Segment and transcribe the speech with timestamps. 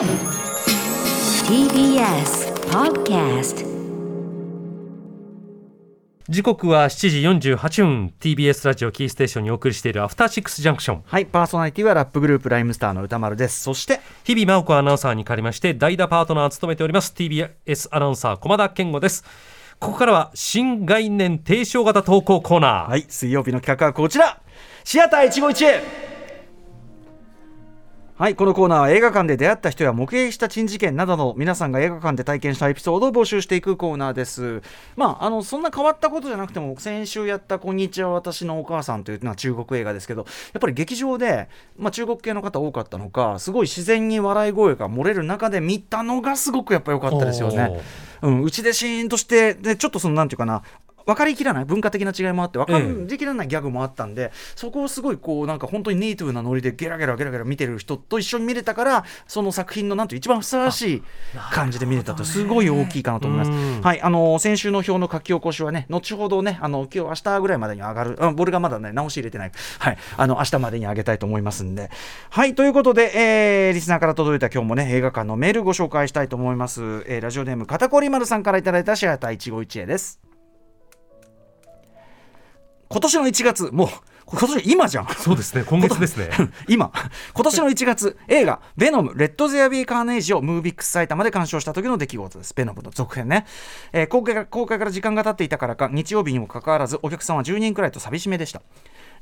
[0.00, 0.08] TBS
[2.70, 3.66] Podcast
[6.26, 8.14] 時刻は7時48分。
[8.18, 13.62] TBS ラジオキーステーションにお送りしているアフターシックスジャンクションはい、パーソナリティはラップグループライムスターの歌丸です。
[13.62, 19.22] そして、日々真央子アナウンサーに借りまして代打パートナーを務めております TBS アナウンサー駒田健吾です。
[19.78, 24.40] ここからは新概念提唱型投稿コーナー、はい、水曜日の企画はこちら。
[24.82, 26.09] シアター一期一会
[28.20, 34.60] はい、このコーナーは映画館で出会った人や目撃した珍事件などの皆さんが映画館で体験したエピソードを募集していくコーナーです。
[34.94, 47.80] まあ、あの、そんな変わったことじゃなくても、先週やったこんにちは私のお母さんというのは中国映画ですけど、やっぱり劇場で、まあ中国系の方多かったのか、すごい自然に笑い声が漏れる中で見たのがすごくやっぱ良かったですよね。
[48.20, 50.62] うん、うちでシーンとして、で、ちょっとその、なんていうかな、
[51.06, 51.64] 分かりきらない？
[51.64, 61.02] 文化的な違いもあって分かりきらないギャグもあったんで、そこをすごいこうなんか本当にネイティブなノリでゲラゲラゲラゲラ見てる人と一緒に見れたからその作品のなんて一番ふさわしい
[61.52, 63.50] 感じで見れたとすごい大きいかなと思います。
[63.50, 63.80] うん。
[63.80, 68.16] はいあの先週の表の書き起こしはね後ほどねあの今日明日ぐらいまでに上がる。
[68.20, 69.52] あ俺がまだね直し入れてない。
[69.78, 71.90] はいあの明日までに上げたいと思いますんで。
[72.30, 80.29] はいということで、えーリスナーから届いた今日もね映画館のメールご紹介したいと思います、えーラジオネーム片栗丸さんからいただいたシアター一期一会です
[82.92, 83.88] 今年の1月もう
[84.26, 85.06] 今年今じゃん。
[85.06, 85.64] そうですね。
[85.64, 86.28] 今月ですね。
[86.68, 86.90] 今。
[87.34, 92.52] 今年の1月映画「ベノムレッド・ゼア・ビー・カーネージ」をムービックス埼玉で鑑賞した時の出来事です。
[92.52, 93.46] ベノムの続編ね、
[93.92, 98.60] えー公開が公開から時間が経っていたからか日曜日にもかかわらずお客さんは10人くらいと寂しめでした。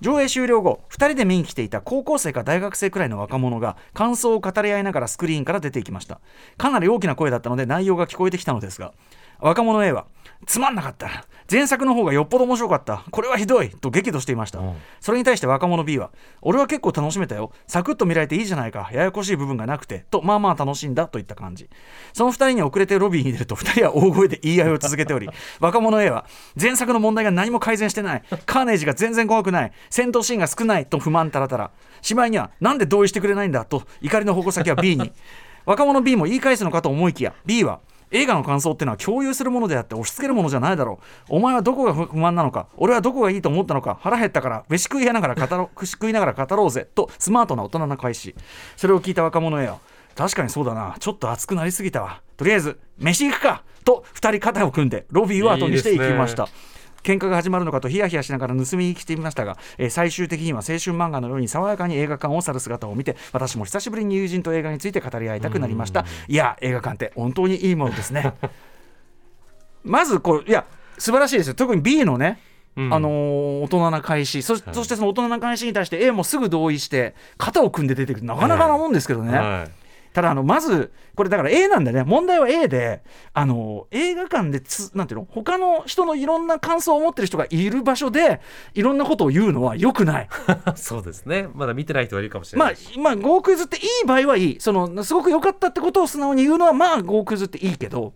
[0.00, 6.20] 上映終了後2人で見に来ていた高校生か大学生くらいの若者が感想を語り合いながらスクリーンから出ていきました。
[6.56, 8.92] かなり大きな声だったので内容が聞こえてきたのですが
[9.40, 10.06] 若者 A は
[10.46, 11.26] つまんなかった。
[11.50, 13.04] 前作の方がよっぽど面白かった。
[13.10, 13.70] これはひどい。
[13.70, 14.74] と激怒していました、うん。
[15.00, 16.10] それに対して若者 B は
[16.42, 17.52] 俺は結構楽しめたよ。
[17.66, 18.90] サクッと見られていいじゃないか。
[18.92, 20.04] ややこしい部分がなくて。
[20.10, 21.08] とまあまあ楽しんだ。
[21.08, 21.68] といった感じ。
[22.12, 25.28] その2人に遅れてロビーに出ると2人は大声で言い合いを続けており
[25.60, 26.26] 若者 A は
[26.60, 28.22] 前作の問題が何も改善してない。
[28.44, 29.72] カーネージが全然怖くない。
[29.90, 30.86] 戦闘シーンが少ない。
[30.86, 31.70] と不満たらたら。
[32.02, 33.64] しまいにはなんで同意してくれないんだ。
[33.64, 35.12] と怒りの矛先は B に。
[35.64, 41.36] 若者 B も言い返すのかと思いきや B は映画の感想ってのは共有するものであって押し付けるものじゃないだろう。
[41.36, 48.34] お前はどこが不満なのか俺はどこがいいと思ったのか腹減ったから飯食いながら語ろう 食いながら語ろうぜとスマートな大人な返し。
[48.76, 49.78] それを聞いた若者へは
[50.14, 50.96] 確かにそうだな。
[50.98, 52.22] ちょっと熱くなりすぎたわ。
[52.36, 56.48] とりあえず飯行くかと2人肩を組んでロビーを後にしていきました。
[57.02, 66.04] 喧嘩が始まるのかとヒヤヒヤしながら盗みに来ていましたが、えー最終的には青春漫画のように爽やかに映画館を去る姿を見て私も久しぶりに友人と映画について語り合いたくなりました。
[66.28, 68.34] いや映画館って本当にいいものですね。
[69.84, 70.64] まずこういや
[70.98, 71.54] 素晴らしいですよ。
[71.54, 72.40] 特に B のね
[72.76, 72.94] うん。
[72.94, 74.42] あのー大人な返し。
[74.42, 78.26] そそしてその大人な返しに対して A もすぐ同意して肩を組んで出てくる。
[78.26, 79.87] なかなかなもんですけどね、はい
[80.18, 82.02] ただあのまずこれだから A なんだね。
[82.02, 85.28] 問題は A であの映画館でつなんていうの？
[85.30, 88.40] 他の人のいろんな感想を持ってる人がいる場所で
[88.74, 90.28] いろんなことを言うのは良くない。
[90.74, 91.46] そうですね。
[91.54, 94.60] まだ見てない人はいるかもしれまあないし、まあ合クズっていい場合はいい。
[94.60, 98.14] そのすごく良かったってことを素直に言うのはまあ合クズっていいけど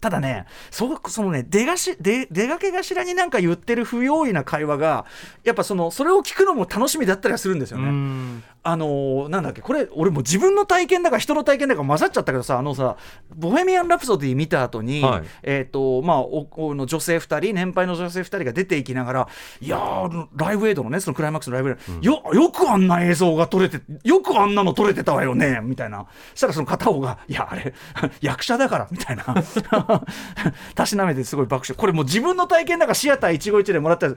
[0.00, 5.06] ただねそそのね出がし出出がけ頭になんか言ってる不用意な会話が
[5.42, 8.42] やっぱそのそれを聞くのも楽しみだったりはするんですようね。
[8.68, 12.96] んあのーなんだっけこれ俺もう自分の体験だか人の体験だか混ざっちゃったけどさあのさ
[13.34, 15.22] 「ボヘミアン・ラプソディ」見た後に、はい。
[15.42, 19.28] えっ、とまあおおの女性2人年配の女性2人が出ていきながら
[19.60, 26.06] いやーライブエイドのねそのクライマックスのライブエイド、よよくあんな映像が撮れてよくあんなの撮れてたわよねみたいな。
[26.32, 27.74] そしたらその片方が「いやあれ
[28.20, 29.24] 役者だから」みたいな。
[30.74, 31.76] たしなめてすごい爆笑。
[31.76, 34.08] これもう自分の体験だからシアター一期一会でもらった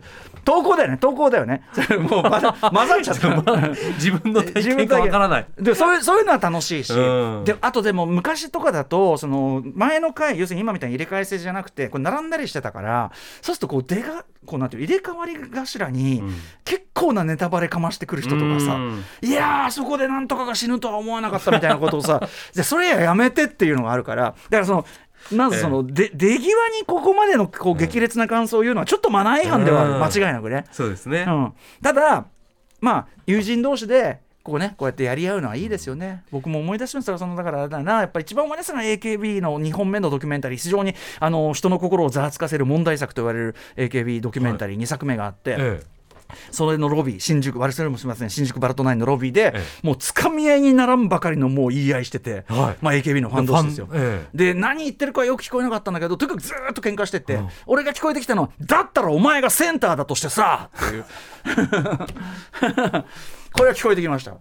[0.44, 1.64] 投稿だよね投稿だよね。
[1.74, 3.70] それ もう混ざっちゃった。
[3.94, 5.48] 自分の体験がわからない。
[5.58, 7.44] でそういうそういうのは楽しいし、うん。
[7.46, 13.12] であとでも昔とかだとその前の回要するに今みたいに入れ替え制じゃなくてこう並んだりしてたから
[13.42, 16.36] そうするとこう出がこうなんていう入れ替わり頭に、うん。
[16.66, 19.04] 結構なネタバレかましてくる人とかさ、うん。
[19.22, 24.86] いやーそこでなんとかが死ぬとは思わなかったみたいなことをさ じゃあそれややめてっていうのがあるからだからその
[25.32, 26.40] まずその、で出際
[26.72, 30.66] にここまでのこう激烈な感想を言うのはちょっとマナー違反では間違いなくね。
[30.72, 31.54] そうですね、うん、
[31.84, 32.26] ただ
[32.80, 36.24] まあ友人同士でこうねこうやってやり合うのはいいですよね。
[36.32, 45.84] 僕も思い出しましたそのだからあれだなやっぱり一番思い出すのは AKB の2本目のドキュメンタリー非常にあの人の心をざわつかせる問題作と言われる AKB ドキュメンタリー2作目があって、え
[46.52, 48.30] それのロビー新宿我々もしません。
[48.30, 52.78] 新宿バラトナインのロビーで、えもうつかみ合いにならんばかりのもう言い合いしてて、はい。
[52.82, 53.88] まあ、AKB のファン同士ですよ。
[53.94, 54.38] ええ。
[54.38, 57.50] で何言ってるかはよく聞こえなかったんだけどとにかくずーっと喧嘩してって、うん。
[57.66, 61.06] 俺が聞こえてきたのはだったらお前がセンターだとしてさっていう
[63.54, 64.38] これは聞こえてきました。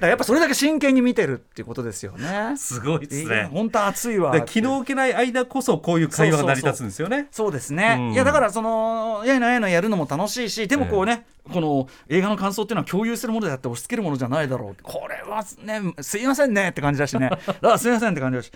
[0.00, 2.56] らやっぱそれだけ真剣に見てるっていうことですよね。
[2.56, 3.48] すごいですね。
[3.52, 4.32] 本当熱いわ。
[4.32, 7.28] で気の置けない間こそこういう会話が成り立つんですよね。
[7.30, 8.12] そうですね、うん。
[8.12, 17.30] いやだからそのやいなやいなやるのも楽しいしでもこうね、この映画の感想っていうのは共有するものであって押し付けるものじゃないだろうこれはねすいませんねって感じだしね。
[17.62, 18.52] あすいませんって感じだし。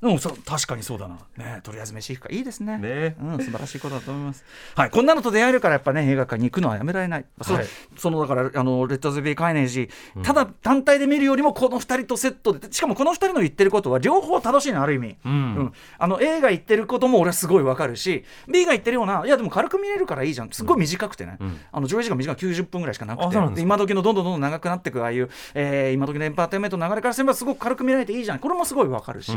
[0.00, 1.18] でもそう確かにそうだな。
[1.36, 2.78] ねとりあえず飯行くかいいですね。
[2.78, 3.16] ね。
[3.20, 4.44] うん、素晴らしいことだと思います。
[4.76, 7.66] はいこんなのと出会えるからやっぱね映画館に行くのはやめられない、そはい。
[7.96, 9.90] そのだからあのレッド・ズ・ビー・カイネージ、
[10.22, 15.72] ただ単体で見るよりもこの2人とセットでしかもこの2人の言ってることは両方正しいのある意味、うん。
[15.98, 20.50] あの A が言ってることも俺はすごいわかるし B が言ってるようないやでも軽く見れるからいいじゃん。
[20.50, 21.60] すごい短くてね、ん。
[21.72, 23.60] あの上映時間短い90分ぐらいしかなくて。
[23.60, 28.38] 今時のどんどんどんどん長くなっていくああいう、えー今時のエンターテインメントの流れからすればすごく軽く見られていいじゃん。
[28.38, 29.32] これもすごいわかるし、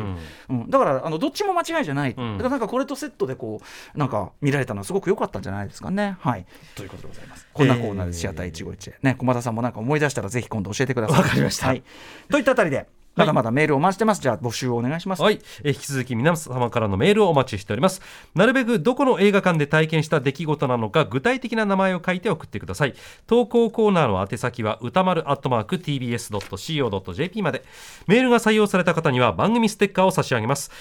[0.50, 0.70] うん。
[0.70, 2.16] だからあのどっちも間違いじゃない、ん。
[2.16, 3.60] だからなんかこれとセットでこ
[3.96, 6.18] うなんか見られたのはすごく良かったんじゃないですかね。
[6.20, 6.46] はい。
[6.76, 7.48] ということでございます。
[7.54, 8.96] こんなコーナーです、シアター一期一会。
[9.02, 11.18] ね駒田さんもなんか思い出したらぜひ今度教えてください。
[11.18, 11.84] わかりました、はい、
[12.30, 15.22] といったあたりでまだまだメールをお待ちしてます、じゃあ募集をお願いします。
[15.22, 18.02] はい、えー引き続き皆様からのメールをお待ちしております。
[18.36, 22.94] なるべくどこの映画館で体験した出来事なのか具体的な名前を書いて送ってください。
[23.28, 27.64] 投稿コーナーの宛先は歌丸アットマーク tbs.co.jp まで。
[28.08, 30.72] メールが採用された方には番組ステッカーを差し上げます。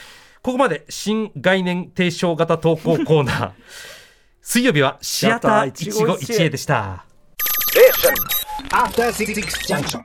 [0.42, 3.50] ここまで新概念提唱型投稿コーナー。
[4.42, 6.50] 水曜日はシアター一期一会。
[6.50, 7.04] でした。
[8.70, 9.34] After Six
[9.66, 10.02] Junction.